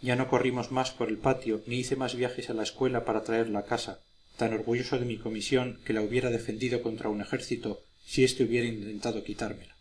[0.00, 3.24] ya no corrimos más por el patio ni hice más viajes a la escuela para
[3.24, 4.00] traerla a casa.
[4.36, 8.66] Tan orgulloso de mi comisión que la hubiera defendido contra un ejército si éste hubiera
[8.66, 9.76] intentado quitármela.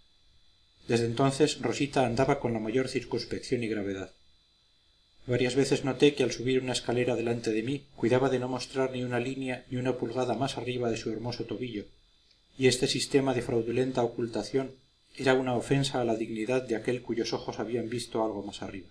[0.87, 4.11] Desde entonces rosita andaba con la mayor circunspección y gravedad.
[5.27, 8.91] Varias veces noté que al subir una escalera delante de mí cuidaba de no mostrar
[8.91, 11.85] ni una línea ni una pulgada más arriba de su hermoso tobillo.
[12.57, 14.71] Y este sistema de fraudulenta ocultación
[15.15, 18.87] era una ofensa a la dignidad de aquel cuyos ojos habían visto algo más arriba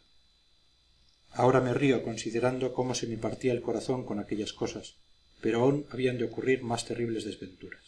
[1.36, 4.96] ahora me río considerando cómo se me partía el corazón con aquellas cosas
[5.40, 7.82] pero aún habían de ocurrir más terribles desventuras.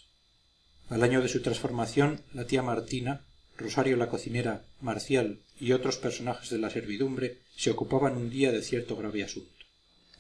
[0.89, 3.25] Al año de su transformación la tía martina
[3.57, 8.63] rosario la cocinera marcial y otros personajes de la servidumbre se ocupaban un día de
[8.63, 9.51] cierto grave asunto.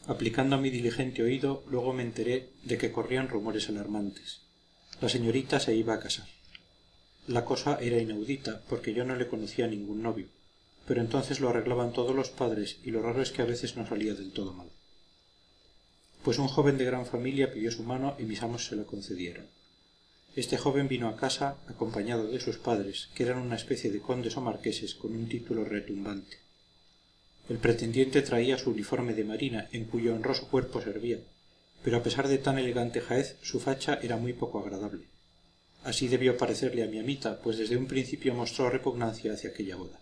[0.06, 4.42] Aplicando mi diligente oído luego me enteré de que corrían rumores alarmantes.
[5.00, 6.26] La señorita se iba a casar.
[7.28, 10.26] La cosa era inaudita porque yo no le conocía ningún novio
[10.88, 13.86] pero entonces lo arreglaban todos los padres y lo raro es que a veces no
[13.86, 14.70] salía del todo mal.
[16.24, 19.48] Pues un joven de gran familia pidió su mano y mis amos se la concedieron.
[20.34, 24.38] Este joven vino a casa acompañado de sus padres que eran una especie de condes
[24.38, 26.38] o marqueses con un título retumbante.
[27.50, 31.18] El pretendiente traía su uniforme de marina en cuyo honroso cuerpo servía
[31.84, 35.04] pero a pesar de tan elegante jaez su facha era muy poco agradable.
[35.84, 40.00] Así debió parecerle a mi amita pues desde un principio mostró repugnancia hacia aquella boda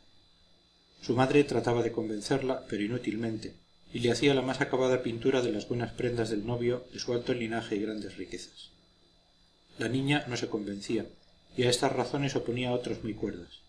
[1.07, 3.55] su madre trataba de convencerla pero inútilmente
[3.95, 7.13] y le hacía la más acabada pintura de las buenas prendas del novio de su
[7.13, 8.73] alto linaje y grandes riquezas.
[9.79, 11.07] La niña no se convencía
[11.57, 13.61] y a estas razones oponía otras muy cuerdas.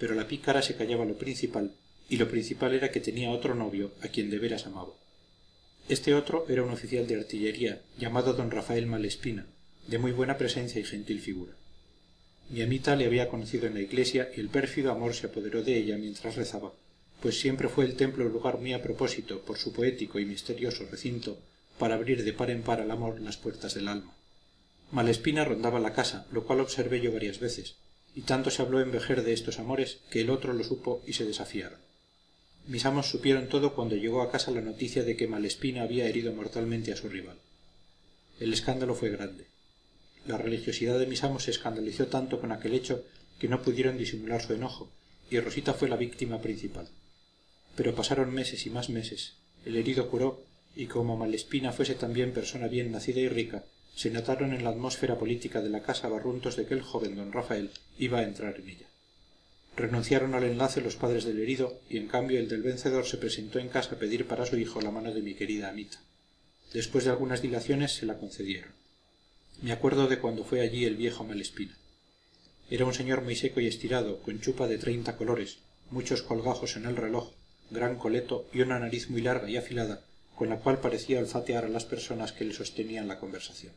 [0.00, 1.70] Pero la pícara se callaba lo principal
[2.08, 4.94] y lo principal era que tenía otro novio a quien de veras amaba.
[5.88, 9.46] Este otro era un oficial de artillería llamado don rafael malespina
[9.86, 11.52] de muy buena presencia y gentil figura
[12.50, 15.76] mi amita le había conocido en la iglesia y el pérfido amor se apoderó de
[15.76, 16.72] ella mientras rezaba.
[17.22, 21.38] Pues siempre fue el templo lugar muy a propósito por su poético y misterioso recinto
[21.78, 24.14] para abrir de par en par al amor las puertas del alma.
[24.90, 27.76] Malespina rondaba la casa lo cual observé yo varias veces
[28.14, 31.14] y tanto se habló en vejer de estos amores que el otro lo supo y
[31.14, 31.78] se desafiaron.
[32.66, 36.32] Mis amos supieron todo cuando llegó a casa la noticia de que malespina había herido
[36.34, 37.38] mortalmente a su rival.
[38.38, 39.51] El escándalo fue grande
[40.26, 43.04] la religiosidad de mis amos se escandalizó tanto con aquel hecho
[43.38, 44.90] que no pudieron disimular su enojo
[45.30, 46.88] y rosita fue la víctima principal.
[47.74, 49.34] Pero pasaron meses y más meses.
[49.64, 50.44] El herido curó
[50.76, 53.64] y como malespina fuese también persona bien nacida y rica
[53.94, 57.32] se notaron en la atmósfera política de la casa barruntos de que el joven don
[57.32, 58.86] rafael iba a entrar en ella.
[59.76, 63.58] Renunciaron al enlace los padres del herido y en cambio el del vencedor se presentó
[63.58, 65.98] en casa a pedir para su hijo la mano de mi querida amita
[66.72, 68.81] después de algunas dilaciones se la concedieron
[69.62, 71.78] me acuerdo de cuando fue allí el viejo malespina.
[72.68, 75.58] Era un señor muy seco y estirado con chupa de treinta colores
[75.88, 77.30] muchos colgajos en el reloj
[77.70, 80.04] gran coleto y una nariz muy larga y afilada
[80.34, 83.72] con la cual parecía olfatear a las personas que le sostenían la conversación.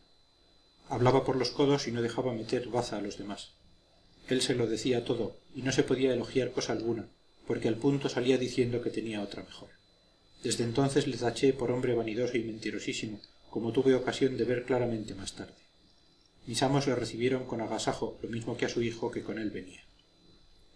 [0.89, 3.51] Hablaba por los codos y no dejaba meter baza a los demás.
[4.27, 7.07] Él se lo decía todo y no se podía elogiar cosa alguna
[7.45, 9.69] porque al punto salía diciendo que tenía otra mejor.
[10.41, 13.21] Desde entonces le taché por hombre vanidoso y mentirosísimo
[13.51, 15.64] como tuve ocasión de ver claramente más tarde
[16.47, 19.51] mis amos le recibieron con agasajo lo mismo que a su hijo que con él
[19.51, 19.83] venía.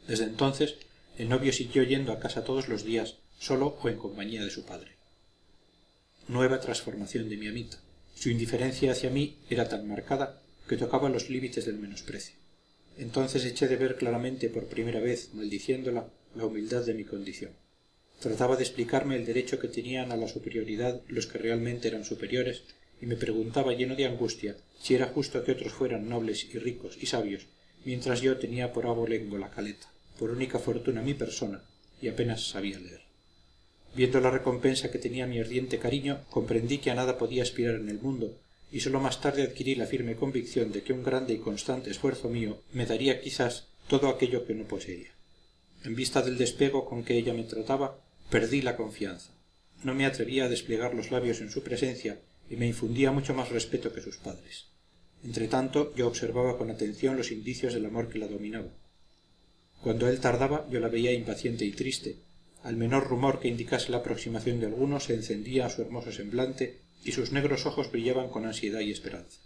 [0.07, 0.75] Desde entonces
[1.17, 4.65] el novio siguió yendo a casa todos los días solo o en compañía de su
[4.65, 4.97] padre.
[6.27, 7.77] Nueva transformación de mi amita.
[8.15, 12.35] Su indiferencia hacia mí era tan marcada que tocaba los límites del menosprecio.
[12.97, 17.51] Entonces eché de ver claramente por primera vez maldiciéndola la humildad de mi condición.
[18.19, 22.63] Trataba de explicarme el derecho que tenían a la superioridad los que realmente eran superiores
[23.01, 26.97] y me preguntaba lleno de angustia si era justo que otros fueran nobles y ricos
[26.99, 27.47] y sabios
[27.85, 29.89] mientras yo tenía por abolengo la caleta
[30.19, 31.63] por única fortuna mi persona
[32.01, 33.01] y apenas sabía leer.
[33.95, 37.89] Viendo la recompensa que tenía mi ardiente cariño comprendí que a nada podía aspirar en
[37.89, 38.37] el mundo
[38.71, 42.29] y sólo más tarde adquirí la firme convicción de que un grande y constante esfuerzo
[42.29, 45.09] mío me daría quizás todo aquello que no poseía.
[45.83, 49.31] En vista del despego con que ella me trataba perdí la confianza.
[49.83, 52.19] No me atrevía a desplegar los labios en su presencia
[52.49, 54.67] y me infundía mucho más respeto que sus padres.
[55.23, 58.71] Entretanto yo observaba con atención los indicios del amor que la dominaba.
[59.81, 62.17] Cuando él tardaba yo la veía impaciente y triste.
[62.63, 67.13] Al menor rumor que indicase la aproximación de alguno se encendía su hermoso semblante y
[67.13, 69.39] sus negros ojos brillaban con ansiedad y esperanza.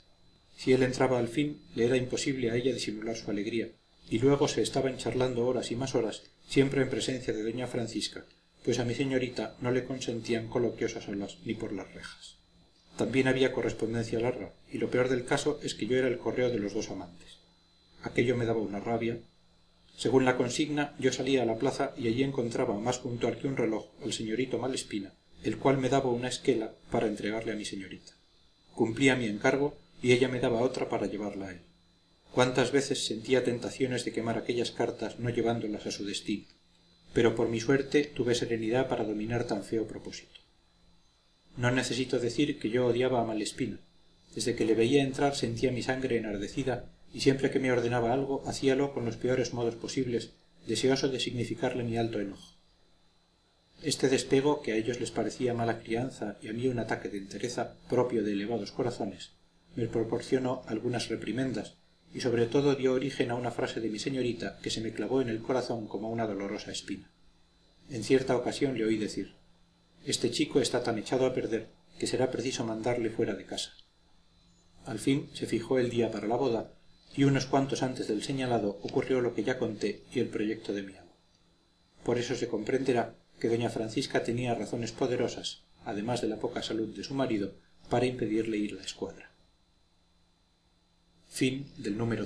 [0.55, 3.69] Si él entraba al fin le era imposible a ella disimular su alegría
[4.09, 8.25] y luego se estaban charlando horas y más horas siempre en presencia de doña francisca
[8.63, 12.37] pues a mi señorita no le consentían coloquios a solas ni por las rejas
[12.97, 16.49] también había correspondencia larga y lo peor del caso es que yo era el correo
[16.49, 17.39] de los dos amantes.
[18.01, 19.19] Aquello me daba una rabia.
[19.95, 23.57] Según la consigna yo salía a la plaza y allí encontraba más puntual que un
[23.57, 25.13] reloj al señorito malespina
[25.43, 28.13] el cual me daba una esquela para entregarle a mi señorita.
[28.73, 31.59] Cumplía mi encargo y ella me daba otra para llevarla a él.
[32.31, 36.47] Cuántas veces sentía tentaciones de quemar aquellas cartas no llevándolas a su destino
[37.13, 40.42] pero por mi suerte tuve serenidad para dominar tan feo propósito
[41.57, 43.79] no necesito decir que yo odiaba a malespina
[44.35, 48.43] desde que le veía entrar sentía mi sangre enardecida y siempre que me ordenaba algo
[48.47, 50.31] hacíalo con los peores modos posibles
[50.67, 52.53] deseoso de significarle mi alto enojo.
[53.83, 57.17] Este despego que a ellos les parecía mala crianza y a mí un ataque de
[57.17, 59.31] entereza propio de elevados corazones
[59.75, 61.75] me proporcionó algunas reprimendas
[62.13, 65.21] y sobre todo dio origen a una frase de mi señorita que se me clavó
[65.21, 67.11] en el corazón como una dolorosa espina.
[67.89, 69.33] En cierta ocasión le oí decir
[70.05, 73.71] este chico está tan echado a perder que será preciso mandarle fuera de casa.
[74.85, 76.73] Al fin se fijó el día para la boda
[77.15, 80.83] y unos cuantos antes del señalado ocurrió lo que ya conté y el proyecto de
[80.83, 81.13] mi amo.
[82.03, 86.95] Por eso se comprenderá que doña francisca tenía razones poderosas además de la poca salud
[86.95, 87.55] de su marido
[87.89, 89.31] para impedirle ir a la escuadra.
[91.97, 92.25] Número